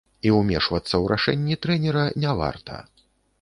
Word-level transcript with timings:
І 0.27 0.29
ўмешвацца 0.35 0.89
ў 0.89 1.05
рашэнні 1.11 1.59
трэнера 1.67 2.07
не 2.25 2.33
варта. 2.41 2.81